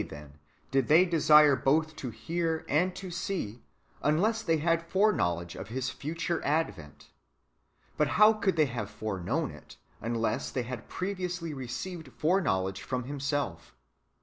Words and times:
wa}^ 0.01 0.07
tlien, 0.09 0.31
did 0.71 0.87
they 0.87 1.05
desire 1.05 1.55
both 1.55 1.95
to 1.95 2.09
hear 2.09 2.65
and 2.67 2.95
to 2.95 3.11
see, 3.11 3.61
unless 4.01 4.41
they 4.41 4.57
had 4.57 4.81
foreknowledge 4.81 5.53
of 5.55 5.67
His 5.67 5.91
future 5.91 6.43
advent? 6.43 7.11
But 7.97 8.07
how 8.17 8.33
could 8.33 8.55
they 8.55 8.65
have 8.65 8.89
foreknown 8.89 9.51
it, 9.51 9.77
unless 10.01 10.49
they 10.49 10.63
had 10.63 10.89
previously 10.89 11.53
received 11.53 12.11
foreknowledge 12.13 12.81
from 12.81 13.03
Himself 13.03 13.75